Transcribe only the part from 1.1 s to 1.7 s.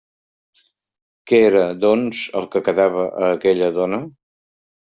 Què era,